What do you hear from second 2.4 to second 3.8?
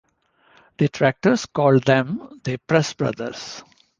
the "Press Brothers".